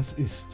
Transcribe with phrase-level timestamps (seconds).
[0.00, 0.48] was ist.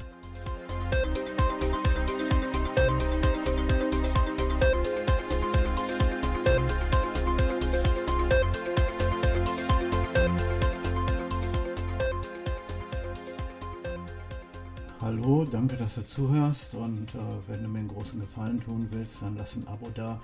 [15.01, 19.23] Hallo, danke, dass du zuhörst und äh, wenn du mir einen großen Gefallen tun willst,
[19.23, 20.21] dann lass ein Abo da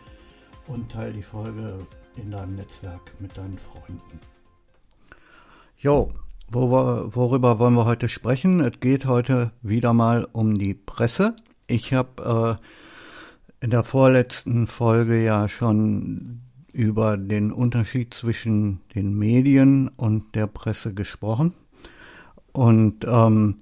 [0.66, 4.18] und teile die Folge in deinem Netzwerk mit deinen Freunden.
[5.78, 6.12] Jo,
[6.54, 8.60] worüber wollen wir heute sprechen?
[8.60, 11.36] Es geht heute wieder mal um die Presse.
[11.66, 16.40] Ich habe äh, in der vorletzten Folge ja schon
[16.72, 21.54] über den Unterschied zwischen den Medien und der Presse gesprochen.
[22.52, 23.56] Und ähm,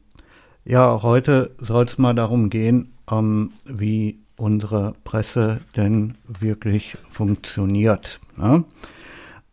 [0.65, 8.21] ja, heute soll es mal darum gehen, ähm, wie unsere Presse denn wirklich funktioniert.
[8.37, 8.65] Ne?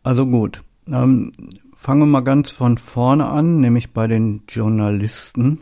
[0.02, 1.32] Also gut, ähm,
[1.78, 5.60] fangen wir mal ganz von vorne an, nämlich bei den Journalisten.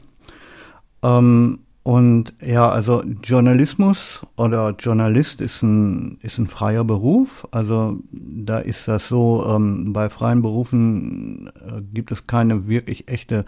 [1.03, 7.47] Ähm, und ja, also Journalismus oder Journalist ist ein, ist ein freier Beruf.
[7.51, 13.45] Also da ist das so, ähm, bei freien Berufen äh, gibt es keine wirklich echte,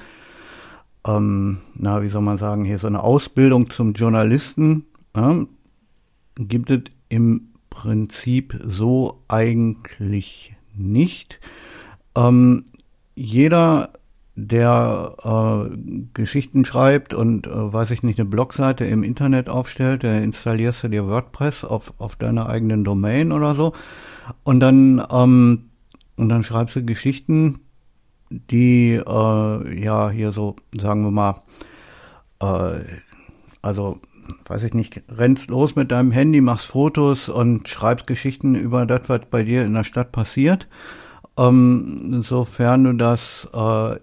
[1.06, 4.84] ähm, na, wie soll man sagen, hier so eine Ausbildung zum Journalisten.
[5.16, 5.46] Ja,
[6.36, 11.40] gibt es im Prinzip so eigentlich nicht.
[12.16, 12.64] Ähm,
[13.14, 13.90] jeder,
[14.34, 15.76] der äh,
[16.14, 20.88] Geschichten schreibt und, äh, weiß ich nicht, eine Blogseite im Internet aufstellt, der installierst du
[20.88, 23.72] dir WordPress auf, auf deiner eigenen Domain oder so
[24.44, 25.70] und dann, ähm,
[26.16, 27.60] und dann schreibst du Geschichten,
[28.30, 31.42] die, äh, ja, hier so, sagen wir mal,
[32.40, 32.84] äh,
[33.62, 34.00] also
[34.46, 39.08] weiß ich nicht, rennst los mit deinem Handy, machst Fotos und schreibst Geschichten über das,
[39.08, 40.68] was bei dir in der Stadt passiert.
[41.38, 43.96] Ähm, sofern du das äh,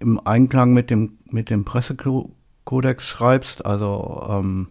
[0.00, 4.68] im Einklang mit dem, mit dem Pressekodex schreibst, also ähm,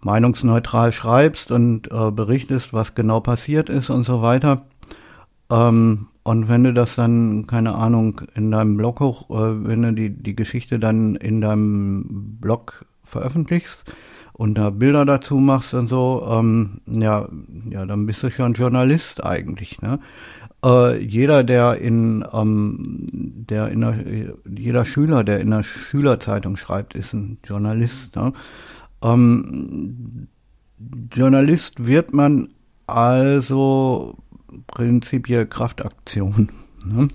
[0.00, 4.62] meinungsneutral schreibst und äh, berichtest, was genau passiert ist und so weiter.
[5.50, 9.92] Ähm, und wenn du das dann, keine Ahnung, in deinem Blog hoch, äh, wenn du
[9.92, 13.84] die, die Geschichte dann in deinem Blog veröffentlichst
[14.40, 17.28] und da Bilder dazu machst und so, ähm, ja,
[17.68, 20.00] ja, dann bist du schon Journalist eigentlich, ne?
[20.64, 23.98] Äh, jeder, der in, ähm, der in der,
[24.48, 28.16] jeder Schüler, der in der Schülerzeitung schreibt, ist ein Journalist.
[28.16, 28.32] Ne?
[29.02, 30.28] Ähm,
[31.12, 32.48] Journalist wird man
[32.86, 34.16] also
[34.68, 36.50] prinzipiell Kraftaktion.
[36.82, 37.08] Ne?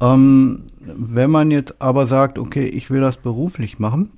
[0.00, 4.10] Ähm, wenn man jetzt aber sagt, okay, ich will das beruflich machen,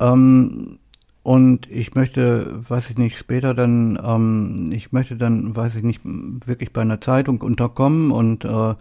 [0.00, 0.78] ähm,
[1.22, 6.00] und ich möchte, weiß ich nicht, später dann, ähm, ich möchte dann, weiß ich nicht,
[6.04, 8.74] wirklich bei einer Zeitung unterkommen und, äh,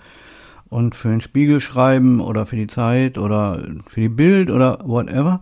[0.70, 5.42] und für den Spiegel schreiben oder für die Zeit oder für die Bild oder whatever,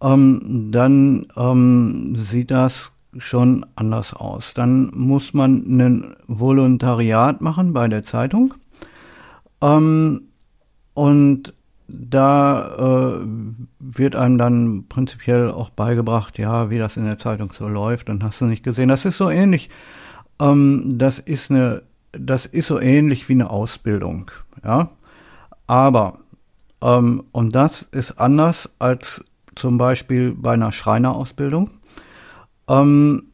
[0.00, 4.54] ähm, dann ähm, sieht das schon anders aus.
[4.54, 8.54] Dann muss man ein Volontariat machen bei der Zeitung.
[9.60, 10.22] Ähm,
[10.94, 11.54] und
[11.92, 13.26] da äh,
[13.78, 18.22] wird einem dann prinzipiell auch beigebracht, ja, wie das in der Zeitung so läuft, dann
[18.22, 18.88] hast du nicht gesehen.
[18.88, 19.68] Das ist so ähnlich.
[20.40, 21.82] Ähm, das ist eine,
[22.12, 24.30] das ist so ähnlich wie eine Ausbildung,
[24.64, 24.90] ja.
[25.66, 26.18] Aber
[26.82, 31.70] ähm, und das ist anders als zum Beispiel bei einer Schreinerausbildung.
[32.68, 33.24] Ähm,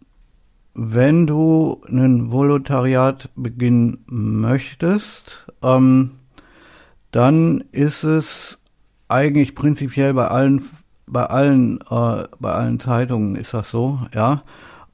[0.75, 6.18] wenn du ein Volontariat beginnen möchtest, ähm,
[7.11, 8.59] dann ist es
[9.09, 10.63] eigentlich prinzipiell bei allen
[11.07, 14.43] bei allen äh, bei allen Zeitungen ist das so, ja,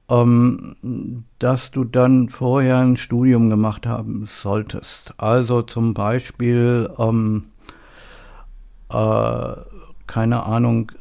[0.09, 5.13] ähm, dass du dann vorher ein Studium gemacht haben solltest.
[5.19, 7.45] Also zum Beispiel ähm,
[8.91, 9.55] äh,
[10.07, 10.93] keine Ahnung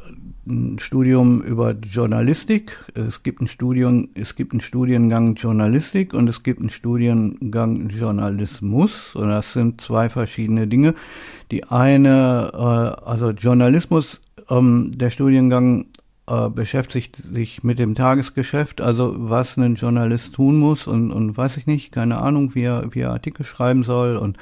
[0.46, 6.44] ein Studium über Journalistik, es gibt ein Studium, es gibt einen Studiengang Journalistik und es
[6.44, 10.96] gibt einen Studiengang Journalismus und das sind zwei verschiedene Dinge.
[11.52, 14.20] Die eine, äh, also Journalismus,
[14.50, 15.86] ähm, der Studiengang
[16.28, 21.58] äh, beschäftigt sich mit dem Tagesgeschäft, also was ein Journalist tun muss und, und weiß
[21.58, 24.38] ich nicht, keine Ahnung, wie er, wie er Artikel schreiben soll und,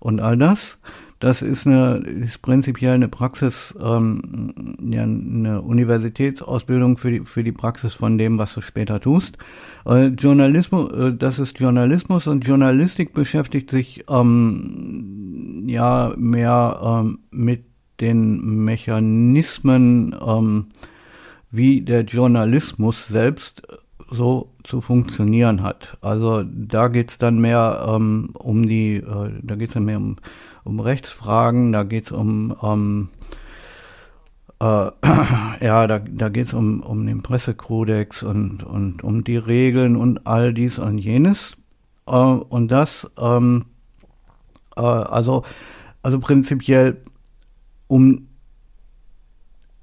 [0.00, 0.78] und all das.
[1.20, 7.52] Das ist eine ist prinzipiell eine Praxis, ähm, ja, eine Universitätsausbildung für die für die
[7.52, 9.36] Praxis von dem, was du später tust.
[9.84, 17.64] Äh, Journalismus, äh, das ist Journalismus und Journalistik beschäftigt sich ähm, ja mehr ähm, mit
[18.00, 20.66] den Mechanismen, ähm,
[21.50, 23.62] wie der Journalismus selbst
[24.10, 25.96] so zu funktionieren hat.
[26.00, 29.98] Also da geht es dann mehr ähm, um die, äh, da geht es dann mehr
[29.98, 30.16] um,
[30.68, 33.08] um Rechtsfragen, da geht es um, ähm,
[34.60, 34.64] äh,
[35.64, 40.26] ja, da, da geht es um, um den Pressekodex und, und um die Regeln und
[40.26, 41.56] all dies und jenes.
[42.06, 43.64] Äh, und das, ähm,
[44.76, 45.44] äh, also,
[46.02, 47.00] also prinzipiell
[47.86, 48.28] um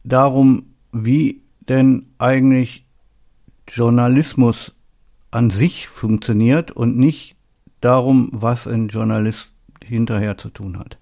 [0.03, 2.85] darum, wie denn eigentlich
[3.67, 4.71] Journalismus
[5.31, 7.35] an sich funktioniert und nicht
[7.81, 9.54] darum, was ein Journalist
[9.85, 10.97] hinterher zu tun hat.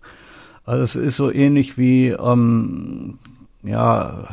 [0.65, 3.19] Also es ist so ähnlich wie ähm,
[3.63, 4.29] ja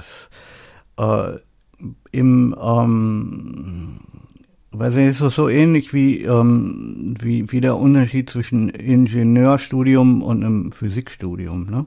[0.99, 1.39] äh,
[2.13, 4.01] im ähm,
[4.73, 10.73] weiß ich, ist so ähnlich wie, ähm, wie, wie der Unterschied zwischen Ingenieurstudium und einem
[10.73, 11.67] Physikstudium.
[11.69, 11.87] Ne?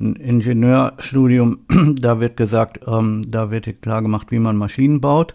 [0.00, 1.58] Ein Ingenieurstudium,
[2.00, 5.34] da wird gesagt, ähm, da wird dir klar gemacht, wie man Maschinen baut.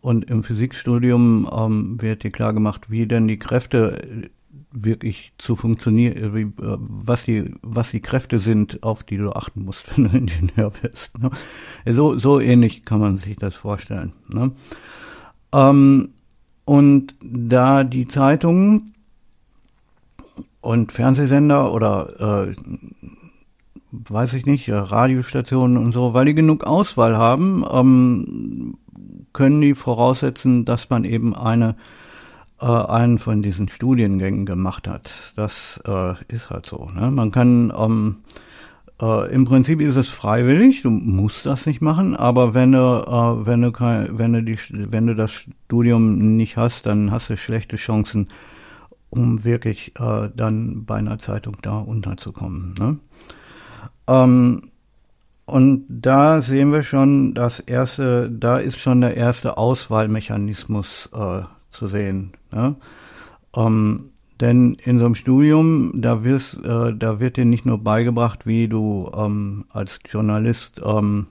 [0.00, 4.30] Und im Physikstudium ähm, wird dir klar gemacht, wie denn die Kräfte
[4.74, 9.64] wirklich zu funktionieren, äh, äh, was die, was die Kräfte sind, auf die du achten
[9.64, 11.18] musst, wenn du Ingenieur bist.
[11.18, 11.30] Ne?
[11.86, 14.12] So, so ähnlich kann man sich das vorstellen.
[14.28, 14.52] Ne?
[15.52, 16.10] Ähm,
[16.64, 18.94] und da die Zeitungen
[20.60, 22.54] und Fernsehsender oder äh,
[23.92, 28.78] weiß ich nicht, Radiostationen und so, weil die genug Auswahl haben, ähm,
[29.32, 31.76] können die voraussetzen, dass man eben eine
[32.60, 35.10] äh, einen von diesen Studiengängen gemacht hat.
[35.36, 36.90] Das äh, ist halt so.
[36.94, 37.10] Ne?
[37.10, 38.16] Man kann ähm,
[39.00, 43.46] äh, im Prinzip ist es freiwillig, du musst das nicht machen, aber wenn du, äh,
[43.46, 47.36] wenn du kein, wenn du die, wenn du das Studium nicht hast, dann hast du
[47.36, 48.28] schlechte Chancen,
[49.10, 52.74] um wirklich äh, dann bei einer Zeitung da unterzukommen.
[52.78, 52.98] Ne?
[54.06, 54.70] Ähm,
[55.46, 61.42] und da sehen wir schon das erste, da ist schon der erste Auswahlmechanismus äh,
[61.74, 62.32] zu sehen.
[62.52, 62.76] Ne?
[63.56, 64.10] Ähm,
[64.40, 68.68] denn in so einem Studium, da, wirst, äh, da wird dir nicht nur beigebracht, wie
[68.68, 71.26] du ähm, als Journalist ähm,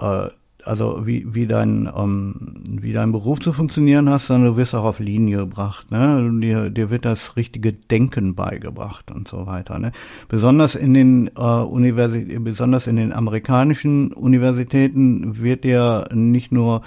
[0.00, 0.28] äh,
[0.66, 2.34] also wie, wie, dein, ähm,
[2.68, 5.90] wie dein Beruf zu funktionieren hast, sondern du wirst auch auf Linie gebracht.
[5.90, 6.28] Ne?
[6.42, 9.78] Dir, dir wird das richtige Denken beigebracht und so weiter.
[9.78, 9.92] Ne?
[10.28, 16.82] Besonders in den äh, Universi besonders in den amerikanischen Universitäten wird dir nicht nur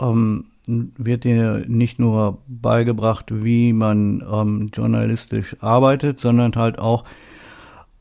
[0.00, 7.04] ähm, wird dir nicht nur beigebracht, wie man ähm, journalistisch arbeitet, sondern halt auch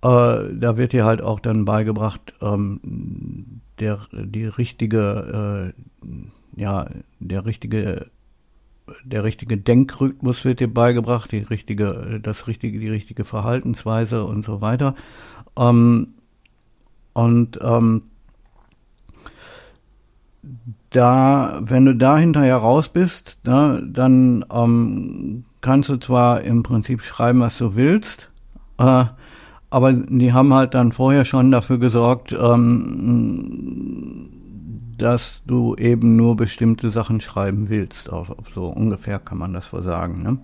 [0.01, 5.73] äh, da wird dir halt auch dann beigebracht, ähm, der, die richtige,
[6.03, 6.87] äh, ja,
[7.19, 8.07] der richtige,
[9.03, 14.61] der richtige Denkrhythmus wird dir beigebracht, die richtige, das richtige, die richtige Verhaltensweise und so
[14.61, 14.95] weiter.
[15.55, 16.15] Ähm,
[17.13, 18.03] und ähm,
[20.89, 27.01] da, wenn du da hinterher raus bist, ne, dann ähm, kannst du zwar im Prinzip
[27.01, 28.29] schreiben, was du willst,
[28.77, 29.05] äh,
[29.69, 34.29] aber die haben halt dann vorher schon dafür gesorgt, ähm,
[34.97, 38.11] dass du eben nur bestimmte Sachen schreiben willst.
[38.11, 40.21] Auch, so ungefähr kann man das wohl sagen.
[40.21, 40.37] Ne?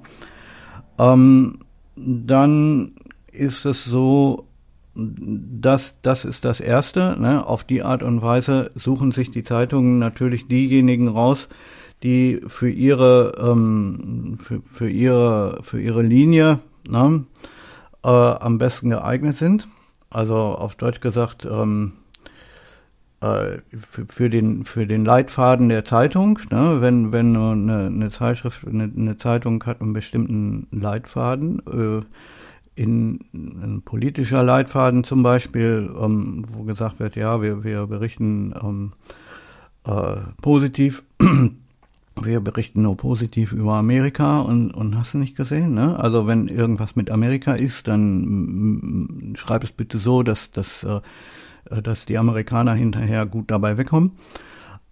[0.97, 1.59] Ähm,
[1.95, 2.93] dann
[3.31, 4.46] ist es so,
[4.97, 7.15] dass das ist das Erste.
[7.19, 7.45] Ne?
[7.45, 11.50] Auf die Art und Weise suchen sich die Zeitungen natürlich diejenigen raus,
[12.03, 17.25] die für ihre ähm, für, für ihre für ihre Linie ne?
[18.03, 19.67] äh, am besten geeignet sind.
[20.10, 21.93] Also auf Deutsch gesagt, ähm,
[23.19, 26.77] äh, für, für, den, für den Leitfaden der Zeitung, ne?
[26.81, 32.05] wenn, wenn eine, eine Zeitschrift, eine, eine, Zeitung hat einen bestimmten Leitfaden, äh,
[32.77, 38.91] in ein politischer Leitfaden zum Beispiel, ähm, wo gesagt wird, ja, wir, wir berichten ähm,
[39.86, 41.03] äh, positiv
[42.24, 46.00] wir berichten nur positiv über Amerika und, und hast du nicht gesehen, ne?
[46.00, 51.01] Also wenn irgendwas mit Amerika ist, dann schreib es bitte so, dass, dass, äh,
[51.81, 54.12] dass die Amerikaner hinterher gut dabei wegkommen.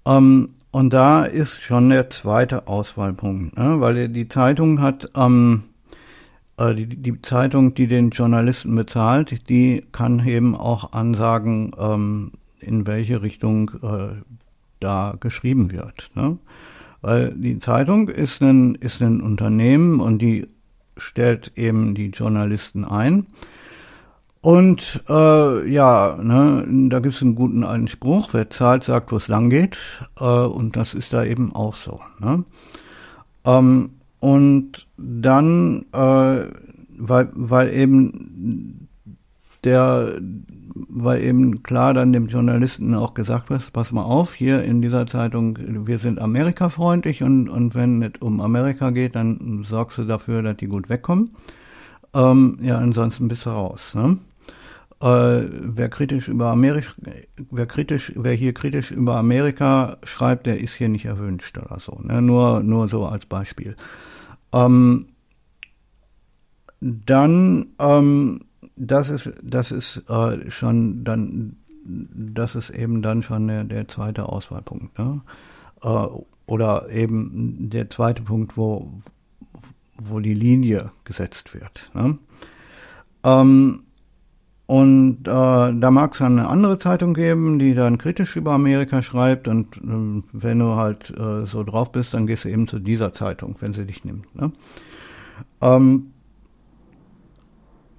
[0.05, 3.79] Ähm, und da ist schon der zweite Auswahlpunkt, ne?
[3.79, 5.74] weil die Zeitung hat, ähm, äh,
[6.59, 13.21] die, die Zeitung, die den Journalisten bezahlt, die kann eben auch ansagen, ähm, in welche
[13.21, 14.21] Richtung äh,
[14.79, 16.11] da geschrieben wird.
[16.15, 16.37] Ne?
[17.01, 20.47] Weil die Zeitung ist ein, ist ein Unternehmen und die
[20.97, 23.27] stellt eben die Journalisten ein.
[24.41, 29.17] Und äh, ja, ne, da gibt es einen guten alten Spruch, wer zahlt, sagt, wo
[29.17, 29.77] es lang geht.
[30.19, 31.99] Äh, und das ist da eben auch so.
[32.19, 32.43] Ne?
[33.43, 33.94] Ähm,
[34.25, 36.45] und dann, äh,
[36.97, 38.87] weil, weil eben
[39.63, 40.19] der
[40.89, 45.05] weil eben klar dann dem Journalisten auch gesagt wird, pass mal auf, hier in dieser
[45.05, 50.41] Zeitung, wir sind Amerika-freundlich und, und wenn es um Amerika geht, dann sorgst du dafür,
[50.41, 51.35] dass die gut wegkommen.
[52.15, 53.93] Ähm, ja, ansonsten bist du raus.
[53.93, 54.17] Ne?
[55.01, 56.89] Äh, wer kritisch über Amerika,
[57.51, 61.99] wer kritisch, wer hier kritisch über Amerika schreibt, der ist hier nicht erwünscht oder so.
[62.03, 62.21] Ne?
[62.21, 63.75] Nur, nur so als Beispiel.
[64.53, 65.07] Ähm,
[66.81, 68.41] dann, ähm,
[68.75, 74.27] das ist, das ist äh, schon dann, das ist eben dann schon der, der zweite
[74.27, 74.97] Auswahlpunkt.
[74.99, 75.21] Ne?
[75.81, 76.07] Äh,
[76.47, 78.91] oder eben der zweite Punkt, wo,
[79.97, 81.89] wo die Linie gesetzt wird.
[81.93, 82.17] Ne?
[83.23, 83.84] Ähm,
[84.67, 89.47] und äh, da mag es eine andere Zeitung geben, die dann kritisch über Amerika schreibt.
[89.47, 93.13] Und äh, wenn du halt äh, so drauf bist, dann gehst du eben zu dieser
[93.13, 94.33] Zeitung, wenn sie dich nimmt.
[94.35, 94.51] Ne?
[95.61, 96.07] Ähm,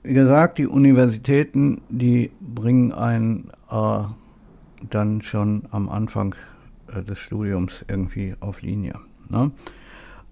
[0.03, 4.03] wie gesagt, die Universitäten, die bringen einen äh,
[4.91, 6.35] dann schon am Anfang
[6.93, 8.95] äh, des Studiums irgendwie auf Linie.
[9.29, 9.53] Ne?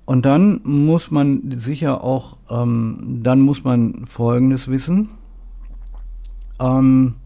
[0.04, 5.10] Und dann muss man sicher auch, ähm, dann muss man Folgendes wissen
[6.60, 7.16] ähm,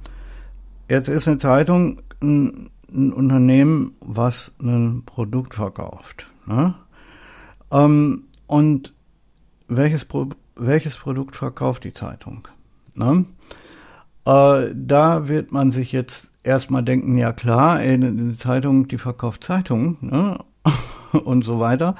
[0.88, 6.28] jetzt ist eine Zeitung ein, ein, Unternehmen, was ein Produkt verkauft.
[6.46, 6.74] Ne?
[7.70, 8.94] Ähm, und
[9.68, 12.48] welches, Pro welches Produkt verkauft die Zeitung?
[12.94, 13.26] Ne?
[14.24, 19.98] Äh, da wird man sich jetzt erstmal denken, ja klar, eine Zeitung, die verkauft Zeitungen
[20.00, 20.38] ne?
[21.24, 21.94] und so weiter.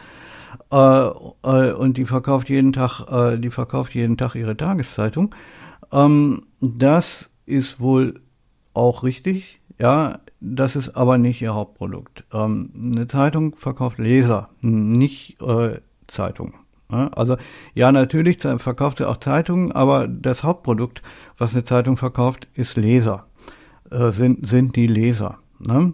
[0.71, 5.35] Äh, äh, und die verkauft jeden Tag, äh, die verkauft jeden Tag ihre Tageszeitung.
[5.93, 8.21] Ähm, das ist wohl
[8.75, 12.25] auch richtig, ja, das ist aber nicht ihr Hauptprodukt.
[12.33, 16.55] Ähm, eine Zeitung verkauft Leser, nicht äh, Zeitung.
[16.91, 17.37] Ja, also
[17.75, 21.03] ja, natürlich verkauft sie auch Zeitungen, aber das Hauptprodukt,
[21.37, 23.27] was eine Zeitung verkauft, ist Leser,
[23.91, 25.39] äh, sind, sind die Leser.
[25.59, 25.93] Ne?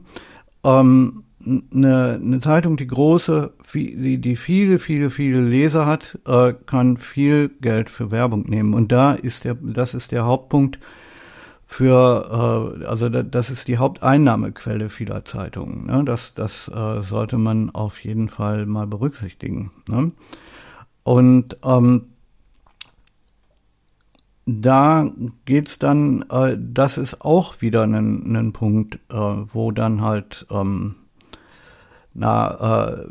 [0.62, 6.97] Ähm, eine, eine Zeitung, die große, die, die viele, viele, viele Leser hat, äh, kann
[6.97, 8.75] viel Geld für Werbung nehmen.
[8.75, 10.79] Und da ist der, das ist der Hauptpunkt
[11.67, 15.87] für, äh, also das ist die Haupteinnahmequelle vieler Zeitungen.
[15.87, 16.05] Ne?
[16.05, 19.71] Das, das äh, sollte man auf jeden Fall mal berücksichtigen.
[19.89, 20.13] Ne?
[21.03, 22.07] Und ähm,
[24.47, 25.11] da
[25.47, 30.97] geht's dann, äh, das ist auch wieder ein, ein Punkt, äh, wo dann halt ähm,
[32.14, 33.06] na, äh,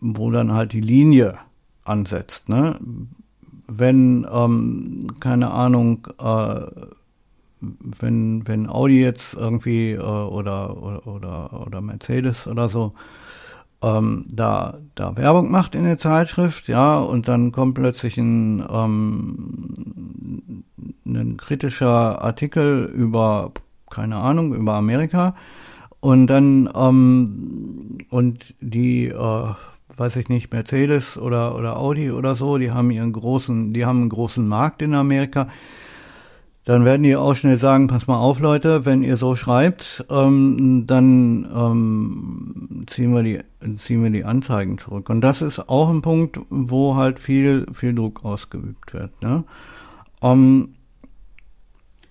[0.00, 1.38] wo dann halt die Linie
[1.84, 2.48] ansetzt.
[2.48, 2.78] Ne?
[3.66, 6.60] Wenn, ähm, keine Ahnung, äh,
[7.60, 12.92] wenn, wenn Audi jetzt irgendwie äh, oder, oder, oder, oder Mercedes oder so
[13.82, 20.64] ähm, da, da Werbung macht in der Zeitschrift, ja, und dann kommt plötzlich ein, ähm,
[21.04, 23.52] ein kritischer Artikel über,
[23.90, 25.34] keine Ahnung, über Amerika
[26.02, 29.54] und dann, ähm, und die, äh,
[29.96, 34.00] weiß ich nicht, Mercedes oder, oder Audi oder so, die haben ihren großen, die haben
[34.00, 35.46] einen großen Markt in Amerika.
[36.64, 40.88] Dann werden die auch schnell sagen, pass mal auf, Leute, wenn ihr so schreibt, ähm,
[40.88, 43.40] dann ähm, ziehen wir die,
[43.76, 45.08] ziehen wir die Anzeigen zurück.
[45.08, 49.22] Und das ist auch ein Punkt, wo halt viel, viel Druck ausgeübt wird.
[49.22, 49.44] Ne?
[50.20, 50.70] Ähm,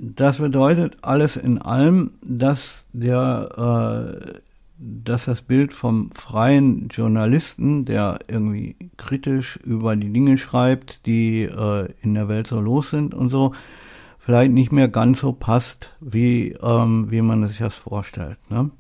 [0.04, 4.40] das bedeutet alles in allem, dass der, äh,
[4.80, 11.90] dass das Bild vom freien Journalisten, der irgendwie kritisch über die Dinge schreibt, die äh,
[12.02, 13.54] in der Welt so los sind und so,
[14.18, 18.38] vielleicht nicht mehr ganz so passt, wie, ähm, wie man sich das vorstellt.
[18.50, 18.72] Ne?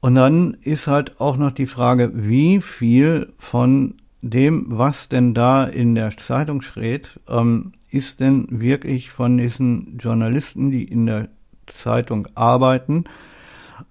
[0.00, 5.64] Und dann ist halt auch noch die Frage, wie viel von dem, was denn da
[5.64, 11.28] in der Zeitung steht, ähm, ist denn wirklich von diesen Journalisten, die in der
[11.66, 13.04] Zeitung arbeiten,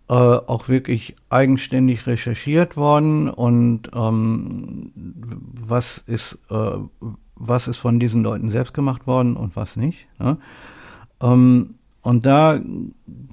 [0.08, 6.78] äh, auch wirklich eigenständig recherchiert worden und ähm, was ist äh,
[7.40, 10.08] was ist von diesen Leuten selbst gemacht worden und was nicht.
[10.20, 10.38] Ne?
[11.22, 12.60] Ähm, und da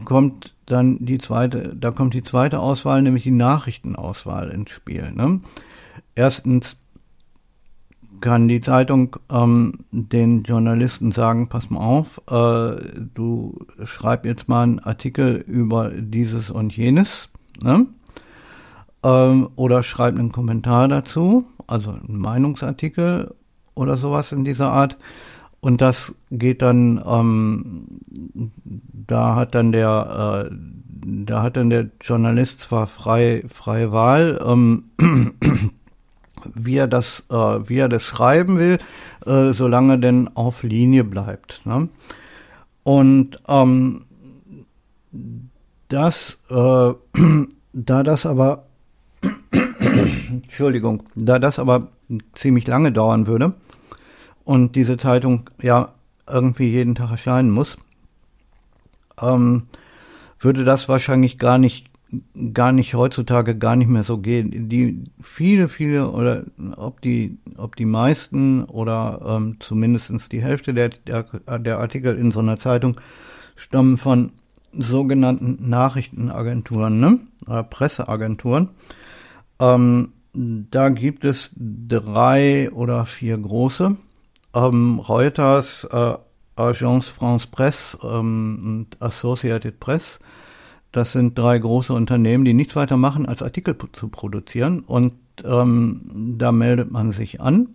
[0.04, 5.12] kommt dann die zweite, da kommt die zweite Auswahl, nämlich die Nachrichtenauswahl ins Spiel.
[5.12, 5.40] Ne?
[6.14, 6.76] Erstens
[8.20, 12.76] kann die Zeitung ähm, den Journalisten sagen, pass mal auf, äh,
[13.14, 17.28] du schreib jetzt mal einen Artikel über dieses und jenes,
[17.62, 17.86] ne?
[19.02, 23.34] ähm, oder schreib einen Kommentar dazu, also einen Meinungsartikel
[23.74, 24.96] oder sowas in dieser Art.
[25.60, 27.86] Und das geht dann, ähm,
[28.92, 30.54] da hat dann der, äh,
[31.24, 34.84] da hat dann der Journalist zwar frei, freie Wahl, ähm,
[36.54, 38.78] wie er das, äh, wie er das schreiben will,
[39.26, 41.64] äh, solange denn auf Linie bleibt.
[41.64, 41.88] Ne?
[42.82, 44.04] Und ähm,
[45.88, 46.54] das, äh,
[47.72, 48.66] da das aber,
[50.30, 51.88] Entschuldigung, da das aber
[52.34, 53.54] ziemlich lange dauern würde
[54.44, 55.92] und diese Zeitung ja
[56.28, 57.76] irgendwie jeden Tag erscheinen muss,
[59.20, 59.64] ähm,
[60.38, 61.86] würde das wahrscheinlich gar nicht
[62.52, 64.68] gar nicht heutzutage gar nicht mehr so gehen.
[64.68, 66.44] Die viele, viele oder
[66.76, 71.24] ob die, ob die meisten oder ähm, zumindest die Hälfte der, der,
[71.58, 73.00] der Artikel in so einer Zeitung
[73.56, 74.32] stammen von
[74.72, 77.20] sogenannten Nachrichtenagenturen, ne?
[77.46, 78.70] Oder Presseagenturen.
[79.60, 83.96] Ähm, da gibt es drei oder vier große.
[84.54, 86.14] Ähm, Reuters, äh,
[86.56, 90.18] Agence France Presse ähm, und Associated Press.
[90.96, 94.80] Das sind drei große Unternehmen, die nichts weiter machen, als Artikel zu produzieren.
[94.80, 95.12] Und
[95.44, 97.68] ähm, da meldet man sich an,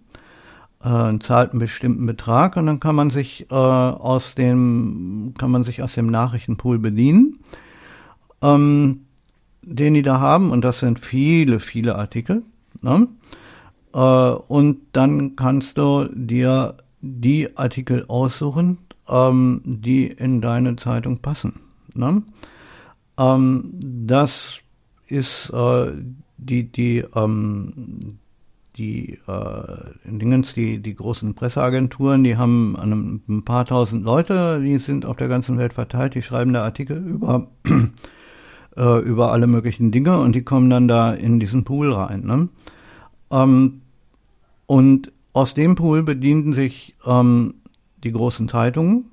[0.84, 5.63] äh, zahlt einen bestimmten Betrag und dann kann man sich äh, aus dem kann man
[5.63, 7.38] sich aus dem Nachrichtenpool bedienen,
[8.42, 9.01] ähm,
[9.62, 10.50] den die da haben.
[10.50, 12.42] Und das sind viele, viele Artikel.
[12.82, 13.08] Ne?
[13.94, 21.60] Äh, und dann kannst du dir die Artikel aussuchen, ähm, die in deine Zeitung passen.
[21.94, 22.24] Ne?
[23.18, 23.72] Ähm,
[24.06, 24.60] das
[25.08, 25.91] ist äh,
[26.38, 28.20] die, die, ähm,
[28.77, 29.75] die äh,
[30.06, 35.27] Dingens, die, die großen Presseagenturen, die haben ein, paar tausend Leute, die sind auf der
[35.27, 37.48] ganzen Welt verteilt, die schreiben da Artikel über,
[38.77, 42.25] äh, über alle möglichen Dinge und die kommen dann da in diesen Pool rein.
[42.25, 42.50] Ne?
[43.30, 43.82] Ähm,
[44.65, 47.56] und aus dem Pool bedienten sich ähm,
[48.03, 49.06] die großen Zeitungen.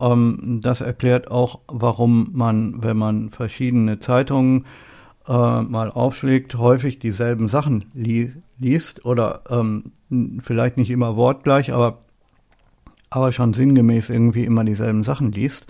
[0.00, 4.66] Ähm, das erklärt auch, warum man, wenn man verschiedene Zeitungen
[5.26, 9.92] äh, mal aufschlägt, häufig dieselben Sachen li liest oder ähm,
[10.40, 11.98] vielleicht nicht immer wortgleich, aber,
[13.08, 15.66] aber schon sinngemäß irgendwie immer dieselben Sachen liest.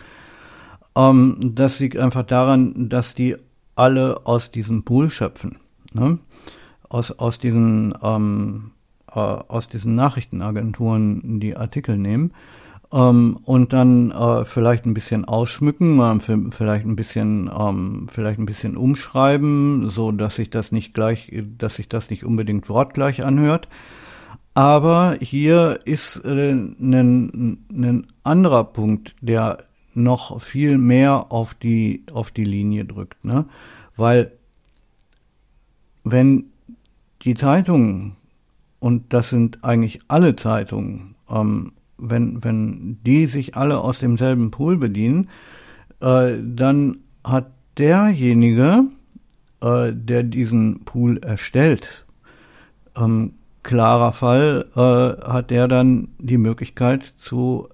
[0.96, 3.36] Ähm, das liegt einfach daran, dass die
[3.76, 5.58] alle aus diesem Pool schöpfen.
[5.92, 6.18] Ne?
[6.88, 8.70] Aus, aus diesen ähm,
[9.10, 12.32] äh, aus diesen Nachrichtenagenturen die Artikel nehmen
[12.92, 18.46] ähm, und dann äh, vielleicht ein bisschen ausschmücken, äh, vielleicht ein bisschen, ähm, vielleicht ein
[18.46, 23.68] bisschen umschreiben, so dass sich das nicht gleich, dass sich das nicht unbedingt wortgleich anhört.
[24.54, 29.58] Aber hier ist äh, ein, ein anderer Punkt, der
[29.94, 33.46] noch viel mehr auf die auf die Linie drückt, ne?
[33.96, 34.32] Weil
[36.04, 36.46] wenn
[37.22, 38.16] die Zeitungen
[38.78, 44.76] und das sind eigentlich alle Zeitungen, ähm, wenn, wenn die sich alle aus demselben Pool
[44.76, 45.28] bedienen,
[46.00, 48.84] äh, dann hat derjenige,
[49.60, 52.06] äh, der diesen Pool erstellt,
[52.96, 57.68] ähm, klarer Fall, äh, hat der dann die Möglichkeit zu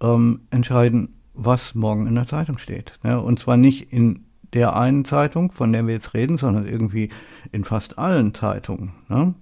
[0.00, 2.98] ähm, entscheiden, was morgen in der Zeitung steht.
[3.02, 3.20] Ne?
[3.20, 7.08] Und zwar nicht in der einen Zeitung, von der wir jetzt reden, sondern irgendwie
[7.52, 8.92] in fast allen Zeitungen.
[9.08, 9.34] Ne?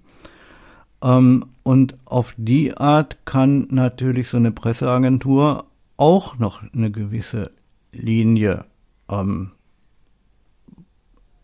[1.02, 7.52] Ähm, und auf die Art kann natürlich so eine Presseagentur auch noch eine gewisse
[7.92, 8.64] Linie
[9.08, 9.52] ähm,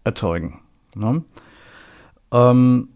[0.05, 0.61] erzeugen.
[0.95, 1.23] Ne?
[2.33, 2.89] Ähm,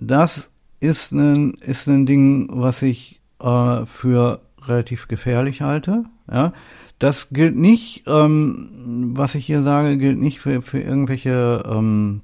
[0.00, 6.04] das ist ein, ist ein Ding, was ich äh, für relativ gefährlich halte.
[6.30, 6.52] Ja?
[6.98, 12.22] Das gilt nicht, ähm, was ich hier sage, gilt nicht für, für irgendwelche ähm,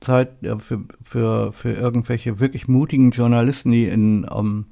[0.00, 4.66] Zeit ja, für, für, für irgendwelche wirklich mutigen Journalisten, die in ähm,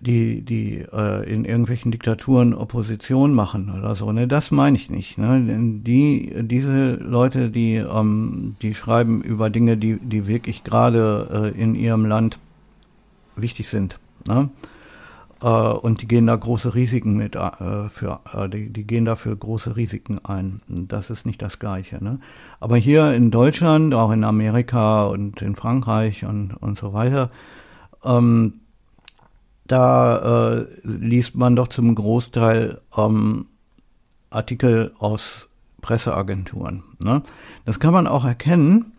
[0.00, 4.12] die, die äh, in irgendwelchen Diktaturen Opposition machen oder so.
[4.12, 5.18] Ne, das meine ich nicht.
[5.18, 5.80] Ne?
[5.82, 11.74] Die, diese Leute, die, ähm, die schreiben über Dinge, die, die wirklich gerade äh, in
[11.74, 12.38] ihrem Land
[13.36, 13.98] wichtig sind.
[14.26, 14.50] Ne?
[15.44, 19.36] Äh, und die gehen da große Risiken mit äh, für, äh, die, die gehen dafür
[19.36, 20.62] große Risiken ein.
[20.68, 22.02] Das ist nicht das Gleiche.
[22.02, 22.18] Ne?
[22.60, 27.30] Aber hier in Deutschland, auch in Amerika und in Frankreich und, und so weiter,
[28.02, 28.54] ähm,
[29.66, 33.46] da äh, liest man doch zum Großteil ähm,
[34.30, 35.48] Artikel aus
[35.82, 36.84] Presseagenturen.
[36.98, 37.22] Ne?
[37.66, 38.92] Das kann man auch erkennen,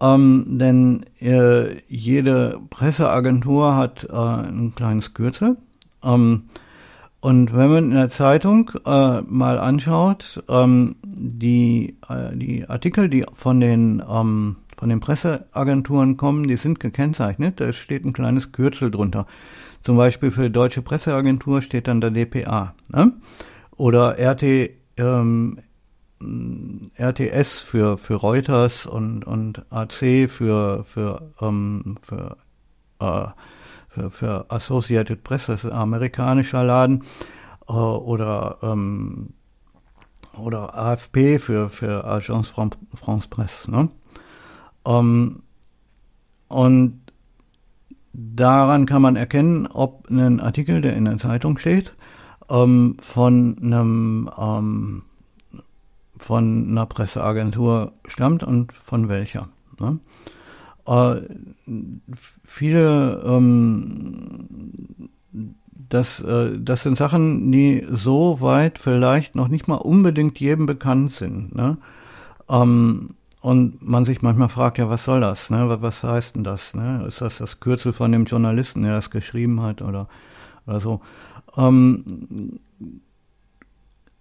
[0.00, 5.56] ähm, denn äh, jede Presseagentur hat äh, ein kleines Kürzel
[6.02, 6.44] ähm,
[7.20, 13.24] und wenn man in der Zeitung äh, mal anschaut, ähm, die, äh, die Artikel, die
[13.32, 17.60] von den, ähm, von den Presseagenturen kommen, die sind gekennzeichnet.
[17.60, 19.26] Da steht ein kleines Kürzel drunter.
[19.82, 22.74] Zum Beispiel für die Deutsche Presseagentur steht dann der DPA.
[22.88, 23.12] Ne?
[23.76, 25.58] Oder RT, ähm,
[26.20, 32.36] RTS für, für Reuters und, und AC für, für, ähm, für
[33.00, 33.26] äh,
[34.10, 37.04] für, Associated Press, das ist ein amerikanischer Laden,
[37.68, 39.34] äh, oder ähm,
[40.38, 42.48] oder AFP für, für Agence
[42.94, 43.70] France Presse.
[43.70, 43.88] Ne?
[44.86, 45.42] Ähm,
[46.48, 47.00] und
[48.12, 51.94] daran kann man erkennen, ob ein Artikel, der in der Zeitung steht,
[52.48, 55.02] ähm, von einem ähm,
[56.18, 59.48] von einer Presseagentur stammt und von welcher.
[59.78, 60.00] Ne?
[60.88, 61.20] Äh,
[62.44, 64.48] viele ähm,
[65.88, 71.12] das, äh, das sind Sachen, die so weit vielleicht noch nicht mal unbedingt jedem bekannt
[71.12, 71.54] sind.
[71.54, 71.78] Ne?
[72.48, 73.08] Ähm,
[73.40, 75.50] und man sich manchmal fragt, ja, was soll das?
[75.50, 75.78] Ne?
[75.80, 76.74] Was heißt denn das?
[76.74, 77.04] Ne?
[77.06, 80.08] Ist das das Kürzel von dem Journalisten, der das geschrieben hat oder,
[80.66, 81.00] oder so?
[81.56, 82.58] Ähm,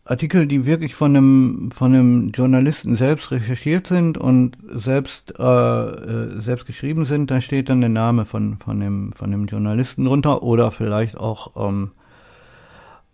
[0.10, 6.42] Artikel, die wirklich von einem, von einem Journalisten selbst recherchiert sind und selbst, äh, äh,
[6.42, 10.44] selbst geschrieben sind, da steht dann der Name von, von, dem, von dem Journalisten drunter
[10.44, 11.92] oder vielleicht auch ähm,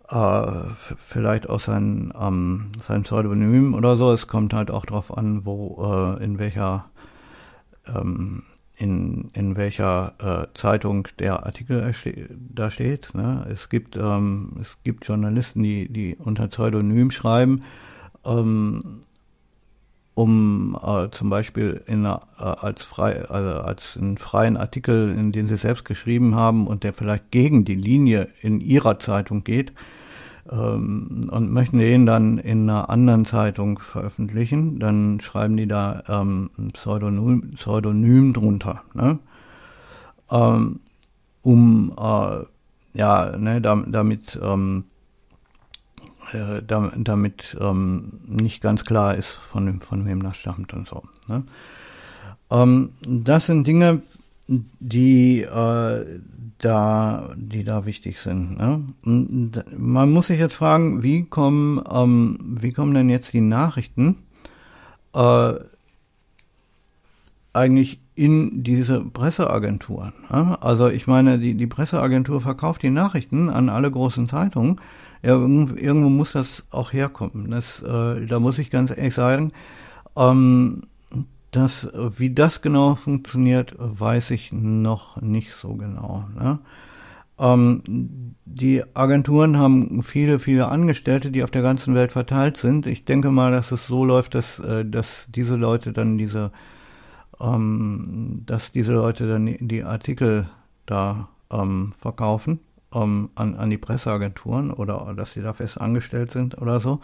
[0.08, 0.52] äh,
[0.98, 4.12] vielleicht auch sein, ähm, sein Pseudonym oder so.
[4.12, 6.86] Es kommt halt auch darauf an, wo, äh, in welcher
[7.86, 8.44] ähm,
[8.76, 10.14] in, in welcher
[10.52, 11.94] äh, Zeitung der Artikel
[12.52, 13.14] da steht.
[13.14, 13.46] Ne?
[13.50, 17.62] Es, gibt, ähm, es gibt Journalisten, die, die unter Pseudonym schreiben,
[18.24, 19.02] ähm,
[20.14, 25.48] um äh, zum Beispiel in äh, als, frei, also als einen freien Artikel, in den
[25.48, 29.72] sie selbst geschrieben haben und der vielleicht gegen die Linie in ihrer Zeitung geht,
[30.50, 36.50] ähm, und möchten den dann in einer anderen Zeitung veröffentlichen, dann schreiben die da ähm,
[36.58, 39.18] ein Pseudonym, Pseudonym drunter, ne?
[40.30, 40.80] ähm,
[41.42, 42.44] um äh,
[42.94, 44.84] ja, ne, damit, ähm,
[46.32, 51.02] äh, damit ähm, nicht ganz klar ist, von, von wem das stammt und so.
[51.26, 51.42] Ne?
[52.50, 54.02] Ähm, das sind Dinge,
[54.48, 56.20] die äh,
[56.58, 58.58] da, die da wichtig sind.
[58.58, 58.84] Ne?
[59.76, 64.18] Man muss sich jetzt fragen, wie kommen, ähm, wie kommen denn jetzt die Nachrichten
[65.14, 65.54] äh,
[67.52, 70.12] eigentlich in diese Presseagentur?
[70.30, 70.58] Ne?
[70.62, 74.80] Also ich meine, die, die Presseagentur verkauft die Nachrichten an alle großen Zeitungen.
[75.22, 77.50] Irgendwo muss das auch herkommen.
[77.50, 79.52] Das, äh, da muss ich ganz ehrlich sagen,
[80.16, 80.82] ähm,
[81.56, 86.24] das, wie das genau funktioniert, weiß ich noch nicht so genau.
[86.34, 86.58] Ne?
[87.38, 87.82] Ähm,
[88.44, 92.86] die Agenturen haben viele, viele Angestellte, die auf der ganzen Welt verteilt sind.
[92.86, 96.52] Ich denke mal, dass es so läuft, dass, äh, dass diese Leute dann diese,
[97.40, 100.48] ähm, dass diese Leute dann die Artikel
[100.86, 102.60] da ähm, verkaufen
[102.92, 107.00] ähm, an, an die Presseagenturen oder dass sie da fest angestellt sind oder so.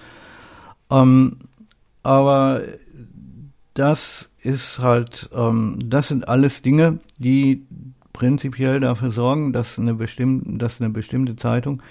[0.90, 1.38] Ähm,
[2.02, 2.62] aber
[3.74, 7.66] das ist halt, ähm, das sind alles Dinge, die
[8.12, 11.83] prinzipiell dafür sorgen, dass eine bestimmte, dass eine bestimmte Zeitung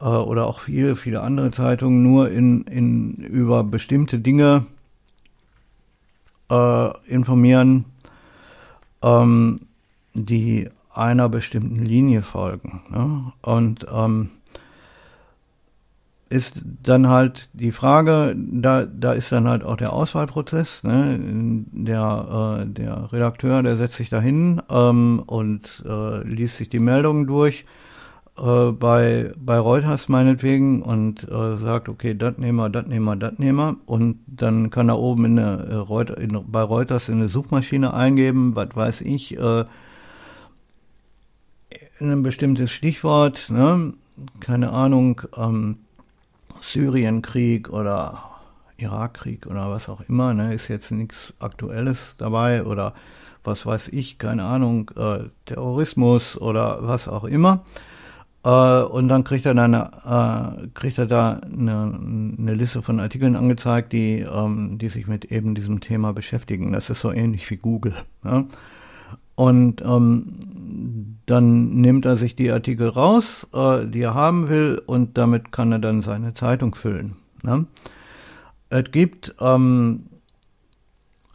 [0.00, 4.66] äh, oder auch viele, viele andere Zeitungen nur in, in über bestimmte Dinge
[6.50, 7.84] äh, informieren,
[9.02, 9.60] ähm,
[10.14, 12.82] die einer bestimmten Linie folgen.
[12.90, 13.32] Ne?
[13.40, 14.30] Und ähm,
[16.32, 20.82] ist dann halt die Frage, da, da ist dann halt auch der Auswahlprozess.
[20.82, 21.18] Ne?
[21.72, 26.80] Der, äh, der Redakteur, der setzt sich da hin ähm, und äh, liest sich die
[26.80, 27.66] Meldungen durch
[28.38, 33.16] äh, bei, bei Reuters meinetwegen und äh, sagt, okay, das nehmen wir, das nehmen wir,
[33.16, 33.76] das nehmen wir.
[33.84, 37.92] Und dann kann er oben in eine, äh, Reuter, in, bei Reuters in eine Suchmaschine
[37.92, 39.64] eingeben, was weiß ich, äh,
[42.00, 43.92] ein bestimmtes Stichwort, ne?
[44.40, 45.76] keine Ahnung, ähm,
[46.62, 48.24] Syrienkrieg oder
[48.76, 52.94] Irakkrieg oder was auch immer, ne, ist jetzt nichts Aktuelles dabei oder
[53.44, 57.64] was weiß ich, keine Ahnung, äh, Terrorismus oder was auch immer.
[58.44, 61.98] Äh, und dann kriegt er, dann eine, äh, kriegt er da eine,
[62.38, 66.72] eine, Liste von Artikeln angezeigt, die, ähm, die sich mit eben diesem Thema beschäftigen.
[66.72, 67.94] Das ist so ähnlich wie Google.
[68.22, 68.46] Ne?
[69.34, 70.24] Und ähm,
[71.26, 75.72] dann nimmt er sich die Artikel raus, äh, die er haben will, und damit kann
[75.72, 77.16] er dann seine Zeitung füllen.
[77.42, 77.66] Ne?
[78.70, 80.04] Es gibt ähm,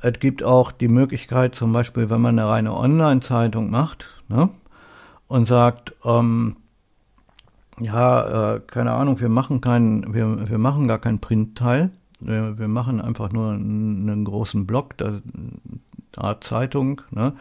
[0.02, 4.50] es gibt auch die Möglichkeit, zum Beispiel, wenn man eine reine Online-Zeitung macht ne,
[5.28, 6.58] und sagt, ähm,
[7.80, 12.68] ja, äh, keine Ahnung, wir machen keinen, wir, wir machen gar keinen Printteil, wir, wir
[12.68, 15.22] machen einfach nur einen, großen Blog, eine
[16.16, 17.34] Art Zeitung, ne,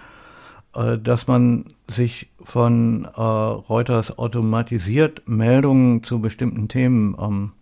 [0.99, 7.53] dass man sich von äh, Reuters automatisiert Meldungen zu bestimmten Themen ähm,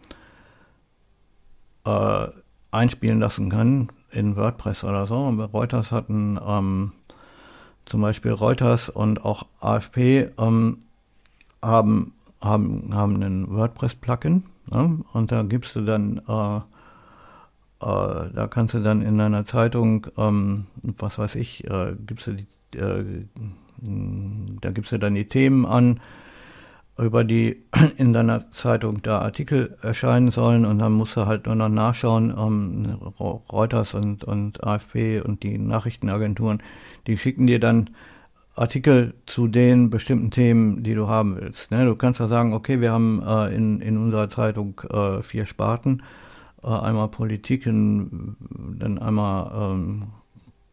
[1.85, 2.29] äh,
[2.71, 5.29] einspielen lassen kann in WordPress oder so.
[5.29, 6.93] Reuters hatten ähm,
[7.85, 10.79] zum Beispiel Reuters und auch AFP ähm,
[11.63, 14.99] haben, haben, haben einen WordPress-Plugin ne?
[15.13, 16.61] und da gibst du dann äh,
[17.85, 22.33] äh, da kannst du dann in deiner Zeitung, ähm, was weiß ich, äh, gibst du
[22.33, 23.27] die, äh,
[24.61, 26.01] da gibst du dann die Themen an,
[26.99, 27.63] über die
[27.97, 32.31] in deiner Zeitung da Artikel erscheinen sollen und dann musst du halt nur noch nachschauen,
[32.31, 36.63] ähm, Reuters und, und AFP und die Nachrichtenagenturen,
[37.07, 37.91] die schicken dir dann
[38.57, 41.73] Artikel zu den bestimmten Themen, die du haben willst.
[41.73, 41.85] Ne?
[41.85, 46.05] Du kannst ja sagen, okay, wir haben äh, in, in unserer Zeitung äh, vier Sparten,
[46.63, 50.05] äh, einmal Politik, dann einmal, ähm,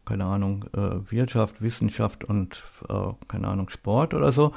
[0.04, 2.94] keine Ahnung, äh, Wirtschaft, Wissenschaft und, äh,
[3.28, 4.52] keine Ahnung, Sport oder so.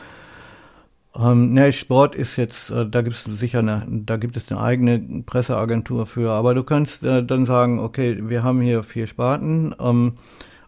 [1.17, 4.60] Ähm, ne, Sport ist jetzt, äh, da gibt es sicher eine, da gibt es eine
[4.60, 9.73] eigene Presseagentur für, aber du kannst äh, dann sagen, okay, wir haben hier vier Sparten
[9.79, 10.17] ähm,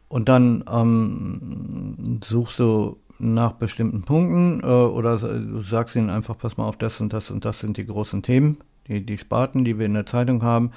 [0.07, 6.55] und dann ähm, suchst du nach bestimmten Punkten äh, oder du sagst ihnen einfach, pass
[6.55, 9.77] mal auf, das und das und das sind die großen Themen, die, die Sparten, die
[9.77, 10.71] wir in der Zeitung haben.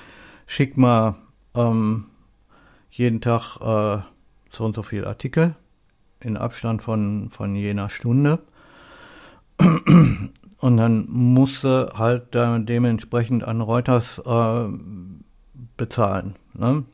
[0.46, 1.14] Schick mal
[1.54, 2.06] ähm,
[2.90, 4.02] jeden Tag äh,
[4.50, 5.54] so und so viel Artikel
[6.20, 8.40] in Abstand von, von jener Stunde.
[9.58, 14.68] Und dann musste halt dementsprechend an Reuters äh,
[15.76, 16.36] bezahlen.
[16.52, 16.84] Ne?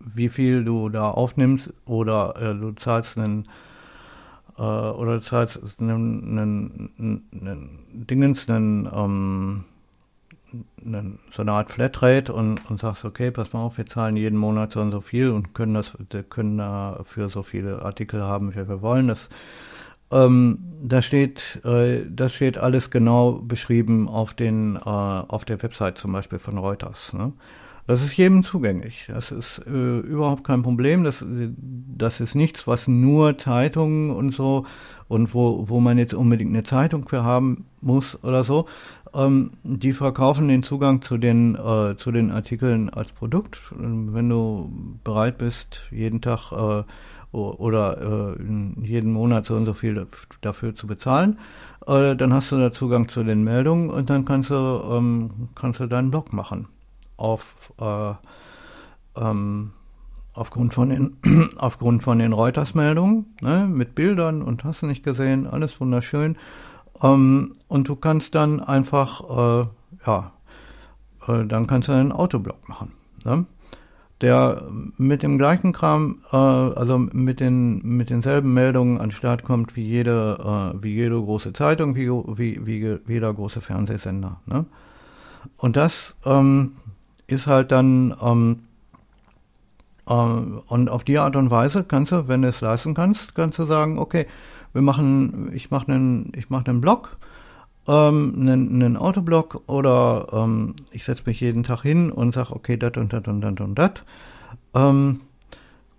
[0.00, 3.46] Wie viel du da aufnimmst oder äh, du zahlst einen
[4.58, 9.64] äh, oder du zahlst einen, einen, einen Dingens, einen, ähm,
[11.32, 14.72] so eine Art Flatrate und, und sagst, okay, pass mal auf, wir zahlen jeden Monat
[14.72, 15.96] so und so viel und können das,
[16.28, 19.08] können dafür so viele Artikel haben, wie wir wollen.
[19.08, 19.28] Das
[20.12, 25.98] ähm, da steht, äh, das steht alles genau beschrieben auf den, äh, auf der Website
[25.98, 27.12] zum Beispiel von Reuters.
[27.12, 27.32] Ne?
[27.86, 29.06] Das ist jedem zugänglich.
[29.08, 31.04] Das ist äh, überhaupt kein Problem.
[31.04, 34.66] Das, das ist nichts, was nur Zeitungen und so
[35.08, 38.66] und wo, wo man jetzt unbedingt eine Zeitung für haben muss oder so.
[39.12, 43.60] Ähm, die verkaufen den Zugang zu den, äh, zu den Artikeln als Produkt.
[43.76, 46.84] Wenn du bereit bist, jeden Tag äh,
[47.32, 48.42] oder äh,
[48.82, 50.06] jeden Monat so und so viel
[50.40, 51.38] dafür zu bezahlen.
[51.86, 55.80] Äh, dann hast du da Zugang zu den Meldungen und dann kannst du, ähm, kannst
[55.80, 56.68] du deinen Blog machen.
[57.16, 58.12] Auf, äh,
[59.16, 59.72] ähm,
[60.32, 61.16] aufgrund von den,
[61.56, 66.36] aufgrund von den Reuters-Meldungen, ne, mit Bildern und hast du nicht gesehen, alles wunderschön.
[67.02, 69.66] Ähm, und du kannst dann einfach, äh,
[70.06, 70.32] ja,
[71.26, 72.92] äh, dann kannst du einen Autoblog machen.
[73.24, 73.46] Ne?
[74.20, 74.62] der
[74.98, 79.76] mit dem gleichen Kram, äh, also mit den mit denselben Meldungen an den Start kommt
[79.76, 84.40] wie jede äh, wie jede große Zeitung, wie wie, wie jeder große Fernsehsender.
[84.46, 84.66] Ne?
[85.56, 86.72] Und das ähm,
[87.26, 88.58] ist halt dann ähm,
[90.06, 93.58] äh, und auf die Art und Weise kannst du, wenn du es leisten kannst, kannst
[93.58, 94.26] du sagen, okay,
[94.72, 97.18] wir machen, ich mache einen, ich mache einen Blog
[97.88, 102.76] ähm, einen, einen Autoblog oder ähm, ich setze mich jeden Tag hin und sage, okay,
[102.76, 103.90] das und das und das und das.
[104.74, 105.20] Ähm,